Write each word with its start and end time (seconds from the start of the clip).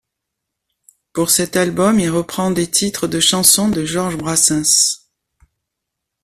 Pour 1.13 1.29
cet 1.29 1.55
album 1.55 1.99
il 1.99 2.09
reprend 2.09 2.49
des 2.49 2.65
titres 2.67 3.05
de 3.05 3.19
chansons 3.19 3.69
de 3.69 3.85
Georges 3.85 4.17
Brassens. 4.17 5.03